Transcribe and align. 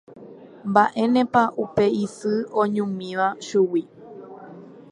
Mba'énepa 0.69 1.43
upe 1.63 1.85
isy 2.03 2.33
oñomíva 2.61 3.27
chugui 3.45 3.83